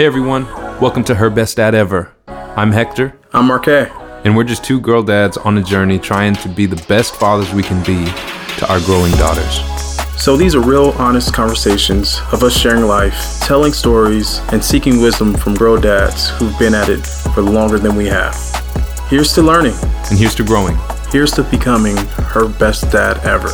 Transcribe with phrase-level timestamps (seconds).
[0.00, 0.46] Hey everyone,
[0.80, 2.10] welcome to Her Best Dad Ever.
[2.26, 3.90] I'm Hector, I'm Marquet.
[4.24, 7.52] and we're just two girl dads on a journey trying to be the best fathers
[7.52, 8.10] we can be
[8.56, 9.60] to our growing daughters.
[10.18, 15.34] So these are real, honest conversations of us sharing life, telling stories, and seeking wisdom
[15.34, 18.34] from girl dads who've been at it for longer than we have.
[19.10, 19.74] Here's to learning.
[20.08, 20.78] And here's to growing.
[21.10, 23.50] Here's to becoming her best dad ever.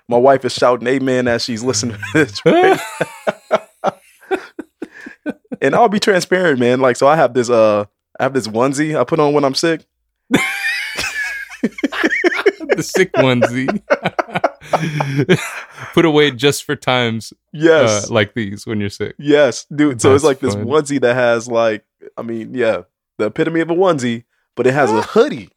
[0.09, 2.41] My wife is shouting amen as she's listening to this.
[2.45, 2.79] Right?
[5.61, 6.79] and I'll be transparent, man.
[6.81, 7.85] Like, so I have this uh
[8.19, 9.85] I have this onesie I put on when I'm sick.
[12.75, 13.81] the sick onesie.
[15.93, 18.09] Put away just for times Yes.
[18.09, 19.15] uh, like these when you're sick.
[19.19, 20.01] yes, dude.
[20.01, 20.65] So it's like this fun.
[20.65, 21.85] onesie that has like
[22.17, 22.81] I mean, yeah,
[23.17, 24.23] the epitome of a onesie,
[24.55, 25.49] but it has a hoodie,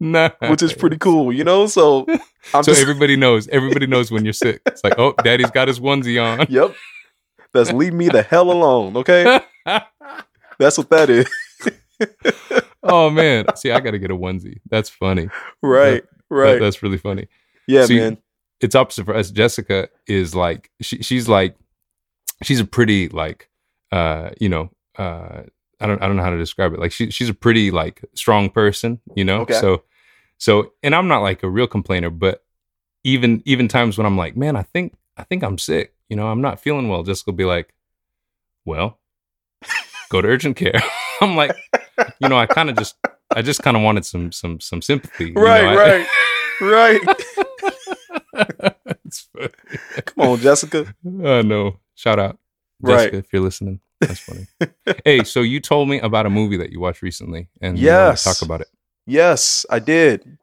[0.00, 0.30] Nah.
[0.48, 1.66] which is pretty cool, you know?
[1.66, 2.06] So
[2.54, 3.48] I'm So just everybody knows.
[3.48, 4.60] Everybody knows when you're sick.
[4.66, 6.46] It's like, oh, daddy's got his onesie on.
[6.48, 6.74] Yep.
[7.54, 9.40] That's leave me the hell alone, okay?
[10.58, 11.26] That's what that is.
[12.82, 13.46] Oh man.
[13.56, 14.60] See, I gotta get a onesie.
[14.70, 15.28] That's funny.
[15.62, 16.02] Right.
[16.02, 16.60] That- Right.
[16.60, 17.26] that's really funny.
[17.66, 18.18] yeah, See, man.
[18.60, 19.30] It's opposite for us.
[19.30, 21.56] Jessica is like she, she's like
[22.42, 23.48] she's a pretty like
[23.92, 25.42] uh you know uh
[25.80, 26.80] I don't I don't know how to describe it.
[26.80, 29.40] Like she she's a pretty like strong person, you know.
[29.40, 29.54] Okay.
[29.54, 29.84] So
[30.36, 32.44] so and I'm not like a real complainer, but
[33.04, 35.94] even even times when I'm like, man, I think I think I'm sick.
[36.10, 37.04] You know, I'm not feeling well.
[37.04, 37.72] Jessica will be like,
[38.66, 38.98] well,
[40.10, 40.82] go to urgent care.
[41.22, 41.56] I'm like,
[42.20, 42.96] you know, I kind of just
[43.34, 45.26] I just kind of wanted some some some sympathy.
[45.26, 46.06] you know, Right, I- right.
[46.60, 47.00] Right.
[49.04, 49.48] it's funny.
[50.06, 50.94] Come on, Jessica.
[51.06, 51.76] Oh know.
[51.94, 52.38] Shout out,
[52.80, 52.96] Right.
[52.96, 53.80] Jessica, if you're listening.
[54.00, 54.46] That's funny.
[55.04, 58.22] hey, so you told me about a movie that you watched recently, and Yes.
[58.24, 58.68] talk about it.
[59.06, 60.38] Yes, I did.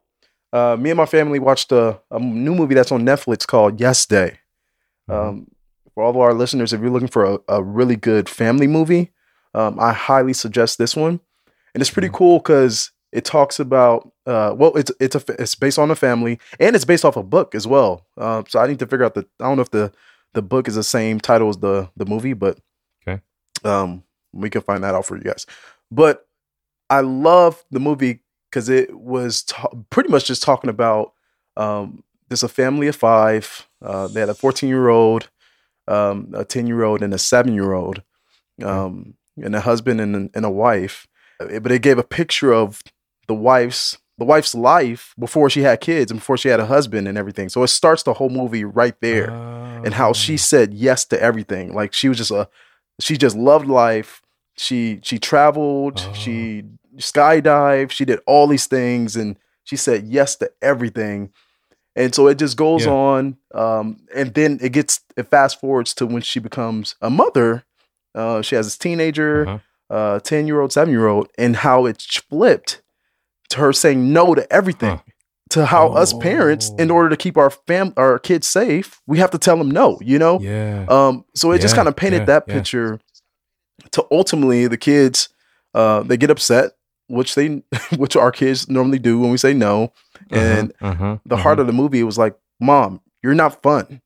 [0.52, 4.04] Uh, me and my family watched a, a new movie that's on Netflix called Yes
[4.06, 4.38] Day.
[5.08, 5.28] Mm-hmm.
[5.28, 5.46] Um,
[5.94, 9.12] for all of our listeners, if you're looking for a, a really good family movie,
[9.54, 11.20] um, I highly suggest this one.
[11.76, 12.14] And it's pretty Mhm.
[12.14, 16.38] cool because it talks about uh, well, it's it's a it's based on a family
[16.58, 18.06] and it's based off a book as well.
[18.16, 19.92] Uh, so I need to figure out the I don't know if the
[20.32, 22.58] the book is the same title as the the movie, but
[23.06, 23.20] Okay.
[23.62, 25.44] um, we can find that out for you guys.
[25.90, 26.26] But
[26.88, 28.20] I love the movie
[28.50, 31.12] because it was ta- pretty much just talking about
[31.58, 33.68] um, there's a family of five.
[33.82, 35.28] Uh, they had a 14 year old,
[35.88, 38.02] um, a 10 year old, and a seven year old,
[38.64, 41.06] um, and a husband and, and a wife.
[41.40, 42.82] Uh, But it gave a picture of
[43.28, 47.06] the wife's the wife's life before she had kids and before she had a husband
[47.06, 47.50] and everything.
[47.50, 49.28] So it starts the whole movie right there
[49.84, 50.36] and how she Oh.
[50.38, 51.74] said yes to everything.
[51.74, 52.48] Like she was just a
[52.98, 54.22] she just loved life.
[54.56, 56.12] She she traveled, Oh.
[56.14, 56.62] she
[56.96, 61.30] skydived, she did all these things and she said yes to everything.
[61.94, 62.92] And so it just goes Yeah.
[62.92, 67.64] on um and then it gets it fast forwards to when she becomes a mother.
[68.14, 69.58] Uh she has this teenager, Uh-huh.
[69.90, 72.82] Uh 10 year old, 7 year old, and how it's flipped
[73.50, 74.96] to her saying no to everything.
[74.96, 75.02] Huh.
[75.50, 76.94] to how us parents, in Oh.
[76.96, 79.98] order to keep our fam our kids safe, we have to tell them no.
[80.02, 80.40] You know.
[80.40, 80.86] Yeah.
[80.88, 81.24] Um.
[81.34, 82.54] So it just kind of painted yeah, that yeah.
[82.54, 83.00] picture.
[83.92, 85.28] To ultimately, the kids,
[85.74, 86.72] uh, they get upset,
[87.08, 87.62] which they,
[87.96, 89.92] which our kids normally do when we say no.
[90.30, 94.00] And uh-huh, uh-huh, the heart of the movie was like, "Mom, you're not fun.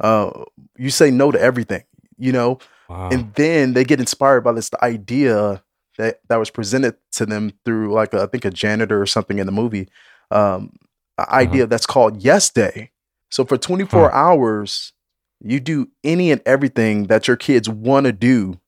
[0.00, 0.44] Uh,
[0.76, 1.84] you say no to everything."
[2.18, 2.58] You know.
[2.92, 3.08] Wow.
[3.10, 5.62] and then they get inspired by this idea
[5.98, 9.38] that that was presented to them through like a, I think a janitor or something
[9.38, 9.88] in the movie,
[10.30, 10.72] um,
[11.18, 12.90] an idea that's called Yes Day.
[13.30, 14.16] So for 24 Huh.
[14.16, 14.92] hours,
[15.40, 18.58] you do any and everything that your kids want to do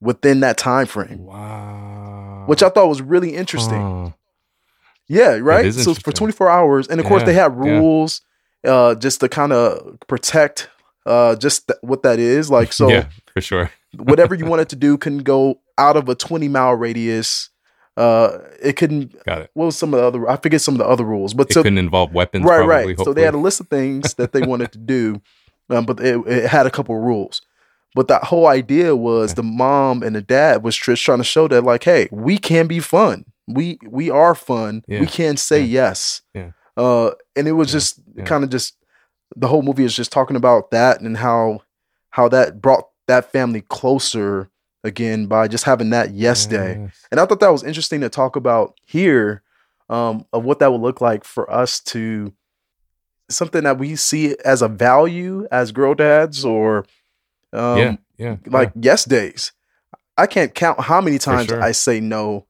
[0.00, 2.44] within that time frame, wow.
[2.46, 3.80] which I thought was really interesting.
[3.80, 4.10] Huh.
[5.08, 5.72] Yeah, right.
[5.74, 7.72] So for 24 hours, and of course they Yeah, have yeah.
[7.72, 8.20] rules
[8.64, 10.68] uh, just to kind of protect
[11.06, 12.50] uh, just th- what that is.
[12.50, 13.70] Like so, yeah, for sure.
[13.96, 17.50] whatever you wanted to do couldn't go out of a 20 mile radius.
[17.96, 19.22] Uh, it couldn't.
[19.26, 19.50] Got it.
[19.54, 20.28] What was some of the other?
[20.30, 22.44] I forget some of the other rules, but It so couldn't involve weapons.
[22.44, 22.98] right, probably, right.
[23.00, 25.20] So they had a list of things that they wanted to do,
[25.70, 27.42] um, but it, it had a couple of rules.
[27.94, 29.36] But that whole idea was Okay.
[29.36, 32.66] the mom and the dad was just trying to show that, like, hey, we can
[32.66, 33.26] be fun.
[33.46, 34.82] We we are fun.
[34.88, 36.22] Yeah, We can say yeah, yes.
[36.32, 36.52] yeah.
[36.74, 38.74] Uh, and it was Yeah, just kind of just
[39.36, 41.60] the whole movie is just talking about that and how
[42.08, 44.50] how that brought that family closer
[44.84, 46.88] again by just having that yes day.
[47.10, 49.42] And I thought that was interesting to talk about here
[49.88, 52.32] um, of what that would look like for us to
[53.28, 56.84] something that we see as a value as girl dads or
[57.52, 58.36] um, yeah, yeah.
[58.46, 59.52] like yes days.
[60.16, 61.62] I can't count how many times sure.
[61.62, 62.46] I say no.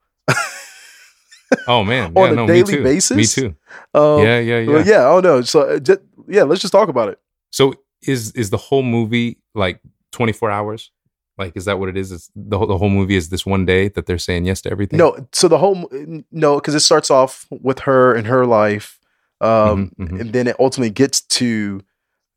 [1.66, 2.82] oh man, on yeah, a no, daily me too.
[2.82, 3.16] basis?
[3.16, 3.56] Me too.
[3.94, 4.84] Um, yeah, yeah, yeah.
[4.84, 5.08] yeah.
[5.08, 5.42] Oh no.
[5.42, 7.20] So uh, just, yeah, let's just talk about it.
[7.50, 9.80] So is is the whole movie like
[10.12, 10.90] 24 hours?
[11.38, 12.12] Like is that what it is?
[12.12, 14.70] Is the whole, the whole movie is this one day that they're saying yes to
[14.70, 14.98] everything?
[14.98, 15.88] No, so the whole
[16.30, 18.98] no, because it starts off with her and her life,
[19.40, 20.20] um, Mhm, mhm.
[20.20, 21.80] and then it ultimately gets to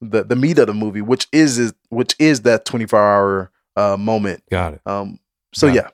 [0.02, 3.52] the the meat of the movie, which is, is which is that twenty four hour
[3.76, 4.44] uh, moment.
[4.50, 4.82] Got it.
[4.86, 5.20] Um,
[5.54, 5.76] so Got it.
[5.84, 5.90] yeah,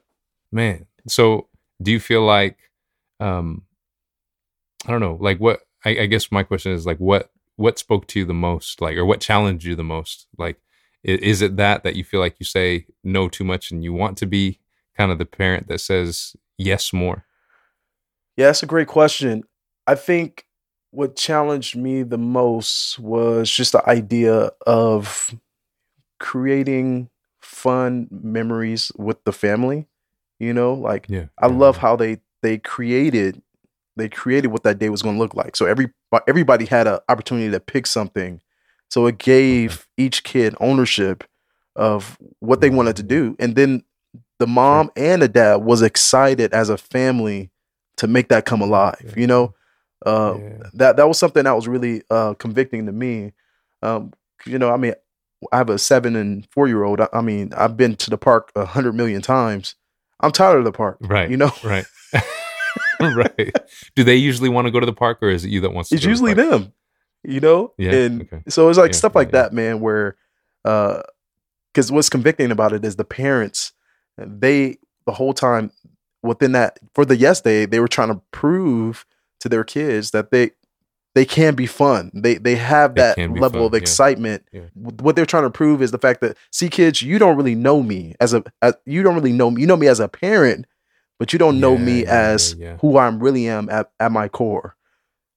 [0.52, 0.86] Man.
[1.08, 1.48] So
[1.82, 2.58] do you feel like
[3.20, 3.64] um
[4.86, 8.08] I don't know, like what I, I guess my question is like what what spoke
[8.08, 8.80] to you the most?
[8.82, 10.28] Like or what challenged you the most?
[10.38, 10.58] Like
[11.04, 14.18] is it that that you feel like you say no too much and you want
[14.20, 14.60] to be
[14.98, 17.26] kind of the parent that says yes more?
[18.38, 19.44] yeah, that's a great question.
[19.88, 20.46] I think
[20.92, 25.34] what challenged me the most was just the idea of
[26.20, 27.10] creating
[27.42, 29.88] fun memories with the family.
[30.40, 31.26] You know, like Yeah.
[31.40, 33.42] I yeah, love how they they created
[33.98, 35.56] they created what that day was going to look like.
[35.56, 35.92] So every
[36.28, 38.42] everybody had an opportunity to pick something.
[38.92, 41.24] So it gave each kid ownership
[41.76, 43.84] of what they wanted to do, and then
[44.40, 47.50] the mom and the dad was excited as a family
[47.98, 49.14] to make that come alive.
[49.16, 49.54] You know,
[50.06, 50.64] uh, Yeah.
[50.74, 53.32] that that was something that was really uh, convicting to me.
[53.82, 54.12] Um,
[54.46, 54.94] you know, I mean,
[55.54, 57.00] I have a seven and four year old.
[57.00, 59.76] I, I mean, I've been to the park a hundred million times.
[60.20, 60.98] I'm tired of the park.
[61.02, 61.30] Right.
[61.32, 61.86] You know, Right.
[63.02, 63.54] right.
[63.96, 65.90] Do they usually want to go to the park or is it you that wants
[65.90, 66.50] to it's go to the usually park?
[66.64, 66.74] them.
[67.24, 68.44] You know, Yeah, and okay.
[68.50, 69.44] so it's like Yeah, stuff like yeah.
[69.44, 69.80] that, man.
[69.80, 70.16] Where,
[70.66, 71.02] uh,
[71.74, 73.74] because what's convicting about it is the parents.
[74.18, 75.72] They the whole time
[76.24, 79.06] within that for the yes day they were trying to prove
[79.40, 80.52] to their kids that they
[81.16, 82.12] they can be fun.
[82.14, 84.44] They they have that be level fun, of excitement.
[84.52, 84.62] Yeah.
[84.74, 87.84] What they're trying to prove is the fact that see kids, you don't really know
[87.84, 89.62] me as a as, you don't really know me.
[89.62, 90.66] You know me as a parent,
[91.20, 92.78] but you don't know Yeah, me yeah, yeah, as yeah.
[92.78, 94.76] who I really am at, at my core.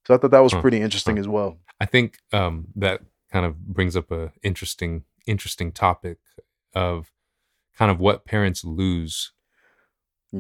[0.07, 1.59] So I thought that was pretty interesting as well.
[1.81, 3.01] I think um, that
[3.33, 6.19] kind of brings up a interesting interesting topic
[6.75, 7.11] of
[7.77, 9.33] kind of what parents lose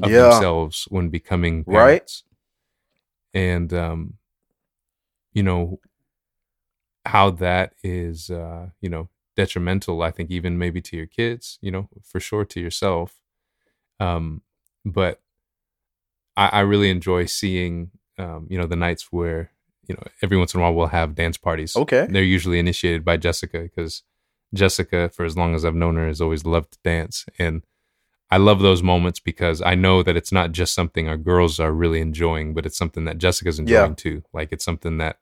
[0.02, 0.23] of yeah.
[0.30, 2.00] themselves when becoming Right.
[2.00, 2.25] parents.
[3.33, 4.14] And um
[5.33, 5.80] you know
[7.06, 11.71] how that is uh you know detrimental I think even maybe to your kids, you
[11.71, 13.21] know, for sure to yourself.
[14.00, 14.42] Um
[14.85, 15.21] but
[16.37, 19.50] I, I really enjoy seeing um you know the nights where
[19.88, 21.76] you know every once in a while we'll have dance parties.
[21.76, 22.07] Okay.
[22.09, 24.03] They're usually initiated by Jessica because
[24.55, 27.26] Jessica, for as long as I've known her, has always loved to dance.
[27.38, 27.62] And
[28.31, 31.73] I love those moments because I know that it's not just something our girls are
[31.73, 33.95] really enjoying, but it's something that Jessica's enjoying Yeah.
[33.97, 34.23] too.
[34.33, 35.19] Like it's something that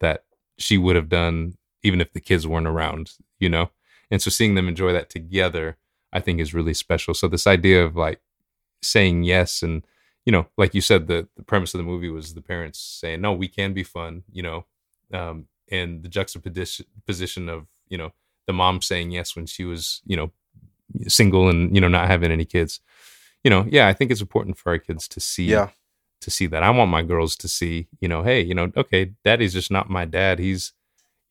[0.00, 0.24] that
[0.58, 3.70] she would have done even if the kids weren't around, you know?
[4.10, 5.76] And so seeing them enjoy that together,
[6.12, 7.14] I think is really special.
[7.14, 8.20] So this idea of like
[8.82, 9.84] saying yes and
[10.26, 13.20] you know, like you said, the, the premise of the movie was the parents saying,
[13.20, 14.66] no, we can be fun, you know,
[15.12, 18.12] um, and the juxtaposition position of, you know,
[18.46, 20.30] the mom saying yes when she was, you know,
[21.08, 22.80] single and, you know, not having any kids.
[23.44, 25.68] You know, yeah, I think it's important for our kids to see Yeah.
[26.20, 26.62] to see that.
[26.62, 29.88] I want my girls to see, you know, hey, you know, okay, daddy's just not
[29.88, 30.38] my dad.
[30.38, 30.72] He's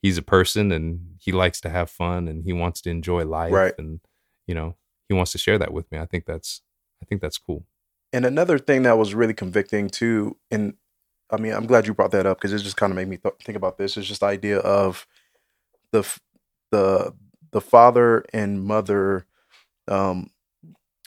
[0.01, 3.51] he's a person and he likes to have fun and he wants to enjoy life
[3.53, 3.73] Right.
[3.77, 3.99] and
[4.47, 4.75] you know,
[5.07, 5.99] he wants to share that with me.
[5.99, 6.61] I think that's
[7.03, 7.65] I think that's cool.
[8.11, 10.73] And another thing that was really convicting too, and
[11.31, 13.17] I mean, I'm glad you brought that up because it just kind of made me
[13.17, 13.97] th- think about this.
[13.97, 15.05] It's just the idea of
[15.91, 16.19] the f-
[16.71, 17.13] the
[17.51, 19.25] the father and mother,
[19.87, 20.29] um,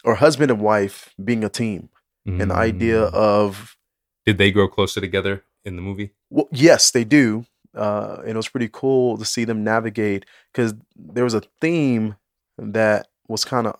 [0.04, 1.88] or husband and wife being a team,
[2.26, 3.14] and the idea Mm.
[3.14, 3.76] of
[4.24, 6.10] did they grow closer together in the movie?
[6.30, 7.44] well, yes, they do,
[7.76, 12.14] uh, and it was pretty cool to see them navigate because there was a theme
[12.58, 13.76] that was kind of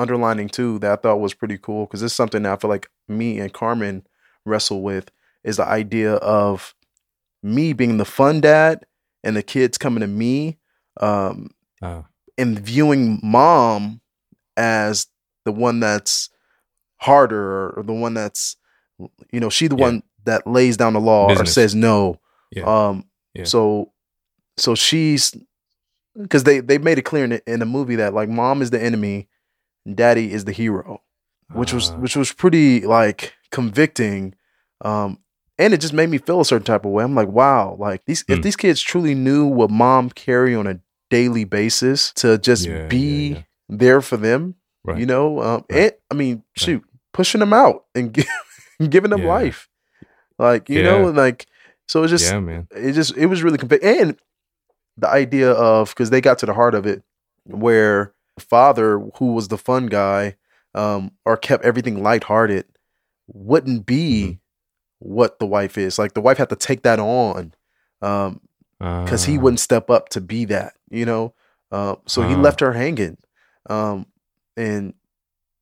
[0.00, 2.88] underlining too that I thought was pretty cool because it's something that I feel like
[3.08, 4.06] me and Carmen
[4.44, 5.10] wrestle with
[5.44, 6.74] is the idea of
[7.42, 8.84] me being the fun dad
[9.24, 10.58] and the kids coming to me
[11.00, 11.50] um,
[11.82, 12.02] Uh,
[12.36, 14.00] and viewing mom
[14.56, 15.06] as
[15.44, 16.28] the one that's
[16.98, 18.56] harder or the one that's
[19.32, 19.84] you know she the Yeah.
[19.86, 22.64] one that lays down the law or says no Yeah.
[22.88, 23.04] um
[23.34, 23.44] Yeah.
[23.44, 23.92] so
[24.58, 25.34] so she's
[26.20, 28.70] because they they made it clear in the, in the movie that like mom is
[28.70, 29.28] the enemy
[29.94, 31.00] daddy is the hero
[31.52, 34.34] which was uh, which was pretty like convicting
[34.84, 35.18] um
[35.58, 38.04] and it just made me feel a certain type of way i'm like wow like
[38.06, 38.42] these if Hmm.
[38.42, 42.86] these kids truly knew what mom carry on a daily basis to just Yeah, yeah,
[42.88, 43.42] be yeah.
[43.68, 44.98] there for them Right.
[44.98, 45.82] you know um Right.
[45.84, 46.82] and i mean shoot
[47.12, 48.24] pushing them out and gi-
[48.88, 49.28] giving them Yeah.
[49.28, 49.68] life
[50.38, 51.08] like you know Yeah.
[51.08, 51.46] and like
[51.88, 52.68] so it just yeah, man.
[52.70, 54.16] it just it was really convicting and
[54.96, 57.02] the idea of because they got to the heart of it
[57.44, 60.36] where father who was the fun guy
[60.74, 62.64] um or kept everything lighthearted
[63.28, 64.38] wouldn't be Mhm.
[64.98, 67.54] what the wife is like the wife had to take that on
[68.02, 68.40] um
[69.04, 71.34] because he Uh, wouldn't step up to be that you know
[71.72, 72.40] uh, so he Ah.
[72.40, 73.16] left her hanging
[73.68, 74.06] um
[74.56, 74.94] and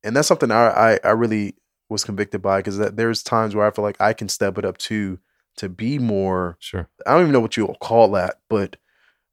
[0.05, 1.55] and that's something i i, I really
[1.89, 4.79] was convicted by because there's times where i feel like i can step it up
[4.79, 5.19] too
[5.57, 6.89] to be more Sure.
[7.07, 8.77] I don't even know what you'll call that, but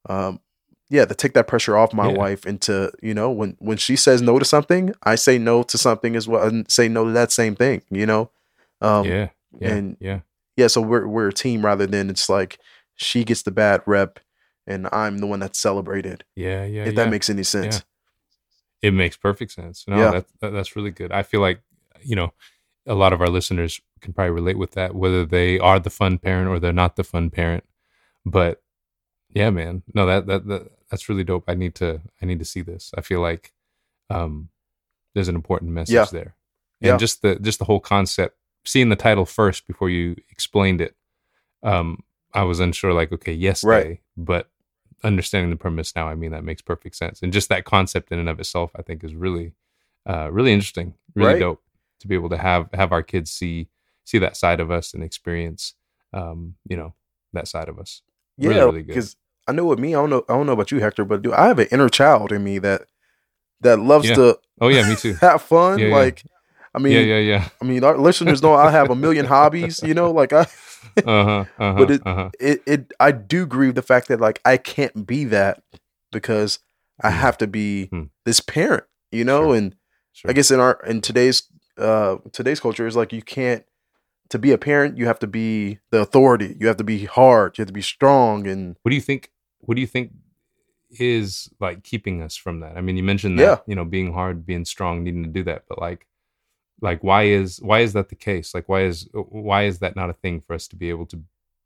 [0.10, 0.40] um,
[0.90, 2.18] yeah, to take that pressure off my Yeah.
[2.18, 5.64] wife and to you know when when she says no to something, I say no
[5.64, 7.82] to something as well and say no to that same thing.
[7.90, 8.30] You know,
[8.82, 9.30] um, yeah.
[9.60, 9.74] Yeah.
[9.74, 10.20] and- yeah.
[10.58, 10.68] yeah.
[10.68, 12.60] So we're we're a team rather than it's like
[12.96, 14.20] she gets the bad rep
[14.68, 16.24] and I'm the one that's celebrated.
[16.36, 16.66] Yeah.
[16.66, 16.82] Yeah.
[16.84, 17.04] if yeah.
[17.04, 17.84] that makes any sense.
[18.82, 19.86] It makes perfect sense.
[19.88, 20.12] No, Yeah.
[20.12, 21.12] that, that that's really good.
[21.12, 21.62] I feel like
[22.04, 22.34] you know
[22.86, 26.20] a lot of our listeners can probably relate with that, whether they are the fun
[26.20, 27.64] parent or they're not the fun parent.
[28.24, 28.62] But
[29.34, 31.46] yeah, man, no, that that, that that's really dope.
[31.48, 32.92] I need to I need to see this.
[32.98, 33.54] I feel like
[34.10, 34.50] um,
[35.14, 36.06] there's an important message Yeah.
[36.12, 36.36] there,
[36.82, 36.98] and Yeah.
[36.98, 38.38] just the just the whole concept.
[38.66, 40.96] Seeing the title first before you explained it,
[41.64, 42.94] um, I was unsure.
[42.94, 44.00] Like, okay, yes, Right.
[44.18, 44.50] but
[45.04, 47.22] understanding the premise now, I mean, that makes perfect sense.
[47.22, 49.54] And just that concept in and of itself, I think, is really,
[50.08, 51.40] uh, really interesting, really Right.
[51.40, 51.64] dope
[52.00, 53.68] to be able to have have our kids see
[54.04, 55.74] see that side of us and experience,
[56.14, 56.94] um, you know,
[57.34, 58.02] that side of us.
[58.38, 58.88] Yeah, really good.
[58.88, 59.16] because
[59.48, 61.34] I know with me, I don't know, I don't know about you, Hector, but do
[61.34, 62.84] I have an inner child in me that
[63.62, 64.16] that loves Yeah.
[64.16, 65.14] to Oh yeah, me too.
[65.22, 65.80] have fun?
[65.80, 65.94] Yeah, yeah.
[65.96, 66.24] like,
[66.74, 67.50] I mean, yeah, yeah, yeah.
[67.62, 69.82] I mean, our listeners know I have a million hobbies.
[69.84, 70.48] You know, like I.
[71.06, 71.30] Uh huh.
[71.40, 71.74] Uh huh.
[71.78, 72.30] But it- uh-huh.
[72.40, 75.62] it, it I do grieve the fact that like I can't be that
[76.12, 76.60] because
[77.02, 77.18] I Hmm.
[77.20, 78.04] have to be Hmm.
[78.24, 79.56] this parent, you know, Sure.
[79.56, 79.76] and
[80.14, 80.32] Sure.
[80.32, 81.44] I guess in our in today's
[81.78, 83.66] uh today's culture is like you can't
[84.30, 86.56] to be a parent you have to be the authority.
[86.60, 89.32] You have to be hard, you have to be strong and What do you think?
[89.66, 90.12] What do you think
[91.00, 92.78] is like keeping us from that?
[92.78, 93.58] I mean, you mentioned that Yeah.
[93.68, 96.08] you know being hard, being strong, needing to do that, but like,
[96.82, 98.54] like why is why is that the case?
[98.54, 101.22] Like, why is why is that not a thing for us to be able to,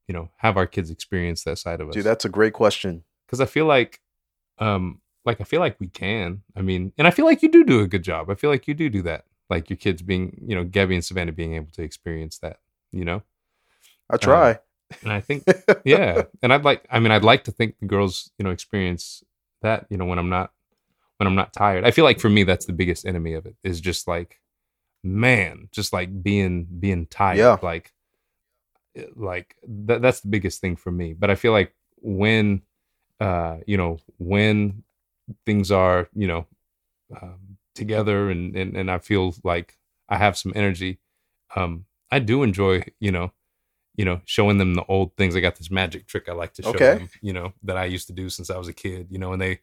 [0.08, 1.96] you know, have our kids experience that side of us?
[1.96, 3.04] dude, that's a great question.
[3.26, 4.00] because I feel like,
[4.58, 6.42] um, like I feel like we can.
[6.56, 8.30] I mean, and I feel like you do do a good job.
[8.30, 9.26] I feel like you do do that.
[9.50, 12.60] Like your kids being, you know, Gabby and Savannah being able to experience that.
[12.92, 13.24] You know,
[14.10, 14.60] I try.
[15.04, 15.44] And I think
[15.86, 19.24] yeah and i'd like i mean i'd like to think the girls you know experience
[19.62, 20.52] that you know when i'm not
[21.18, 23.56] when i'm not tired i feel like for me that's the biggest enemy of it
[23.64, 24.40] is just like
[25.04, 27.58] man just like being being tired Yeah.
[27.62, 27.94] like
[28.96, 32.62] eh, like that, that's the biggest thing for me but i feel like when
[33.20, 34.84] uh you know when
[35.46, 36.48] things are you know
[37.22, 39.78] um, together and, and and i feel like
[40.10, 41.00] i have some energy
[41.56, 43.32] um i do enjoy you know
[44.00, 45.36] you know, showing them the old things.
[45.36, 46.94] I got this magic trick I like to show Okay.
[47.00, 49.34] them, you know, that I used to do since I was a kid, you know,
[49.34, 49.60] and they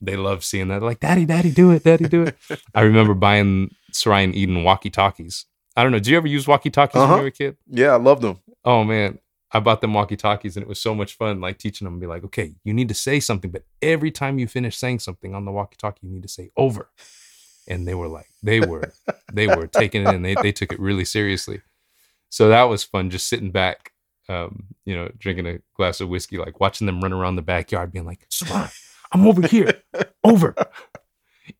[0.00, 0.80] they love seeing that.
[0.80, 2.36] They're like, Daddy, Daddy, do it, Daddy, do it.
[2.74, 5.46] I remember buying Sarai and Eden walkie talkies.
[5.76, 5.98] I don't know.
[5.98, 7.14] Did you ever use walkie talkies when Uh-huh.
[7.14, 7.56] you were a kid?
[7.70, 8.40] yeah, I loved them.
[8.64, 9.20] Oh man.
[9.52, 12.08] I bought them walkie talkies and it was so much fun, like teaching them be
[12.08, 15.44] like, okay, you need to say something, but every time you finish saying something on
[15.44, 16.90] the walkie talkie, you need to say over.
[17.68, 18.92] And they were like, they were,
[19.32, 21.60] they were taking it and they, they took it really seriously.
[22.28, 23.92] So that was fun, just sitting back,
[24.28, 27.92] um, you know, drinking a glass of whiskey, like watching them run around the backyard,
[27.92, 28.68] being like, Salon,
[29.12, 29.82] I'm over here,
[30.24, 30.54] over.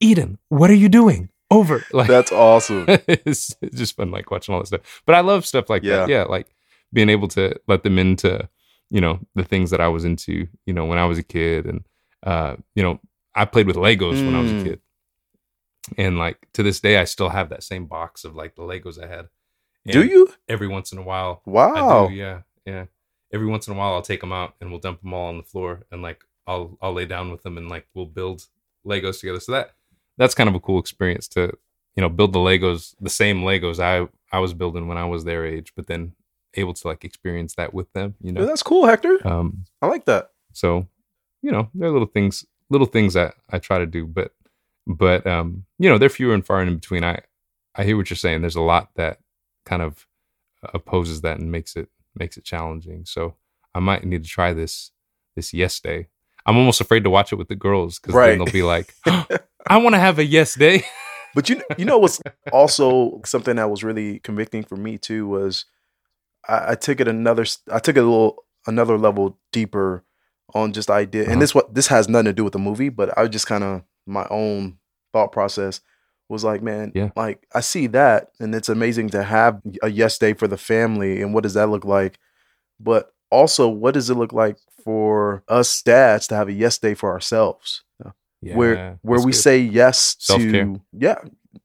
[0.01, 1.29] Eden, what are you doing?
[1.51, 1.85] Over.
[1.93, 2.85] Like That's awesome.
[2.89, 5.03] it's, it's just fun, like watching all this stuff.
[5.07, 6.09] But I love stuff like that.
[6.09, 6.19] Yeah.
[6.19, 6.49] Yeah, like
[6.93, 8.49] being able to let them into,
[8.91, 11.67] you know, the things that I was into, you know, when I was a kid,
[11.67, 11.85] and
[12.25, 12.99] uh, you know,
[13.35, 14.63] I played with Legos when I was a Mm.
[14.65, 14.81] kid,
[15.97, 19.03] and like to this day, I still have that same box of like the Legos
[19.03, 19.29] I had.
[19.93, 20.33] Do you?
[20.49, 22.07] Every once in a while, Wow.
[22.07, 22.15] I do.
[22.15, 22.87] Yeah, yeah.
[23.33, 25.37] Every once in a while, I'll take them out and we'll dump them all on
[25.37, 28.47] the floor, and like I'll I'll lay down with them and like we'll build
[28.87, 29.41] Legos together.
[29.41, 29.75] So that
[30.17, 31.53] that's kind of a cool experience to
[31.97, 35.25] you know build the Legos, the same Legos I I was building when I was
[35.25, 36.13] their age, but then
[36.55, 38.15] able to like experience that with them.
[38.21, 39.19] You Yeah, know, that's cool, Hector.
[39.27, 40.31] um, I like that.
[40.53, 40.87] so
[41.43, 44.33] you know there are little things, little things that I try to do, but
[44.87, 47.03] but um, you know they're fewer and far in between.
[47.05, 47.21] I
[47.75, 48.41] I hear what you're saying.
[48.41, 49.19] There's a lot that
[49.67, 50.07] kind of
[50.75, 53.05] opposes that and makes it makes it challenging.
[53.05, 53.35] So
[53.75, 54.93] I might need to try this
[55.35, 56.09] this yes day.
[56.47, 58.31] I'm almost afraid to watch it with the girls because Right.
[58.31, 58.95] then they'll be like,
[59.67, 60.85] I want to have a yes day.
[61.35, 62.19] But you you know what's
[62.51, 65.67] also something that was really convicting for me too was
[66.49, 70.03] I, I took it another I took it a little another level deeper
[70.55, 71.33] on just idea Uh-huh.
[71.33, 73.63] and this what this has nothing to do with the movie but I just kind
[73.65, 74.79] of my own
[75.13, 75.83] thought process
[76.29, 77.11] was like man Yeah.
[77.17, 81.23] like I see that and it's amazing to have a yes day for the family
[81.23, 82.19] and what does that look like
[82.81, 86.95] but also what does it look like for us dads to have a yes day
[86.95, 87.83] for ourselves
[88.57, 89.39] where Yeah, where that's we good.
[89.39, 90.65] say yes Self-care.
[90.67, 91.17] to yeah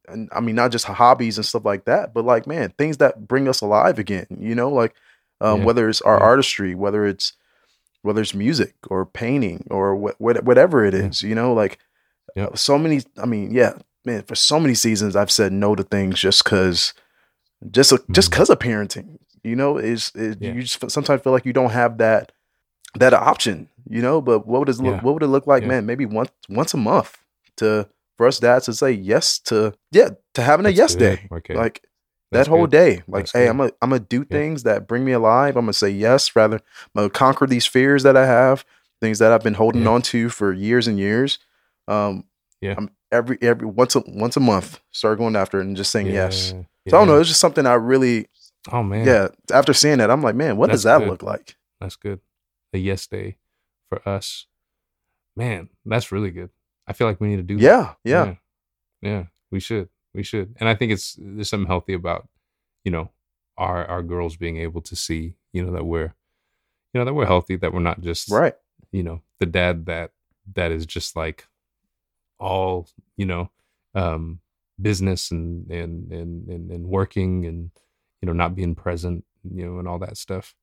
[0.08, 3.27] and i mean not just hobbies and stuff like that but like man things that
[3.27, 4.96] bring us alive again you know like
[5.41, 5.65] um, Yeah.
[5.65, 6.25] whether it's our Yeah.
[6.25, 7.34] artistry whether it's
[8.03, 11.77] whether it's music or painting or wh- wh- whatever it is, you know like
[12.36, 12.58] Yep.
[12.58, 13.74] so many i mean yeah
[14.05, 16.93] man for so many seasons i've said no to things just because
[17.70, 18.31] just just Mhm.
[18.31, 20.53] because of parenting you know is is Yeah.
[20.53, 22.31] you just sometimes feel like you don't have that
[22.96, 25.01] that option you know but what would it look Yeah.
[25.01, 25.70] what would it look like Yeah.
[25.70, 27.18] man maybe once once a month
[27.57, 27.87] to
[28.18, 31.00] for us dads to say yes to yeah to having a yes good.
[31.20, 31.53] day Okay.
[31.55, 31.81] like
[32.31, 32.72] That's that whole good.
[32.72, 33.50] day like That's hey good.
[33.51, 36.57] i'm gonna i'm gonna do things that bring me alive i'm gonna say yes rather
[36.57, 38.66] i'm gonna conquer these fears that i have
[39.01, 41.40] things that i've been holding on to for years and years
[41.87, 42.25] um
[42.61, 42.75] Yeah.
[42.77, 46.08] i'm every every once a once a month start going after it and just saying
[46.08, 48.28] yes Yeah, so i don't know it's just something i really
[48.72, 49.06] Oh man.
[49.08, 51.08] yeah after seeing that i'm like man what does that good.
[51.10, 52.20] look like That's good.
[52.74, 53.38] A yes day
[53.90, 54.46] for us.
[55.36, 56.50] Man, that's really good.
[56.88, 57.64] I feel like we need to do that.
[57.64, 58.36] yeah yeah yeah.
[59.02, 59.90] Yeah, we should.
[60.14, 60.56] We should.
[60.60, 62.28] And I think it's there's something healthy about,
[62.86, 63.10] you know,
[63.58, 66.14] our our girls being able to see, you know, that we're
[66.94, 68.54] you know, that we're healthy, that we're not just right
[68.92, 70.12] you know, the dad that
[70.56, 71.48] that is just like
[72.42, 73.50] all, you know,
[73.96, 74.40] um
[74.82, 77.70] business and and and and, and working and
[78.22, 80.56] you know, not being present, you know, and all that stuff.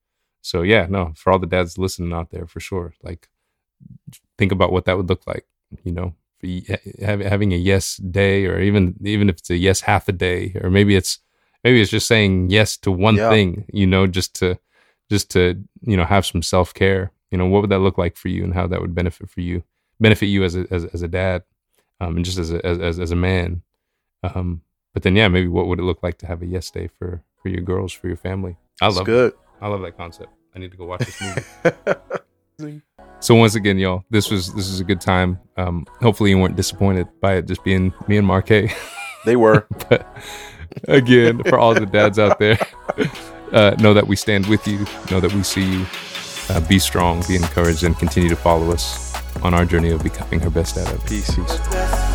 [0.43, 3.29] So yeah, no, for all the dads listening out there, for sure, like
[4.39, 5.47] think about what that would look like.
[5.85, 9.51] You know, for y- ha- hav- having a yes day, or even even if it's
[9.51, 11.19] a yes half a day, or maybe it's
[11.65, 13.29] maybe it's just saying yes to one Yeah.
[13.31, 13.65] thing.
[13.73, 14.59] You know, just to
[15.11, 17.13] just to you know have some self care.
[17.31, 19.43] You know, what would that look like for you, and how that would benefit for
[19.43, 19.63] you,
[20.01, 21.43] benefit you as a as, as a dad,
[22.01, 23.63] um, and just as a as as, a man.
[24.23, 24.63] Um,
[24.95, 27.23] but then yeah, maybe what would it look like to have a yes day for
[27.43, 28.57] for your girls, for your family?
[28.81, 30.31] I love good I love that concept.
[30.55, 31.21] I need to go watch this
[32.59, 32.81] movie.
[33.21, 35.39] so once again, y'all, this was this was a good time.
[35.57, 38.73] Um, hopefully you weren't disappointed by it just being me and Marquet.
[39.25, 40.07] they were but
[40.87, 42.59] again, for all the dads out there,
[43.53, 44.79] uh, know that we stand with you.
[45.11, 45.87] Know that we see you.
[46.51, 49.08] Uh, be strong, be encouraged, and continue to follow us
[49.43, 50.99] on our journey of becoming her best dad ever.
[51.07, 52.08] peace Peace.